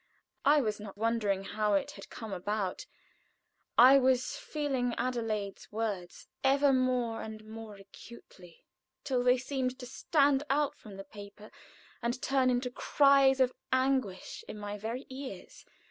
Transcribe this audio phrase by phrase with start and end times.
[0.45, 2.87] I was not wondering how it had come about;
[3.77, 8.65] I was feeling Adelaide's words ever more and more acutely,
[9.03, 11.51] till they seemed to stand out from the paper
[12.01, 15.65] and turn into cries of anguish in my very ears.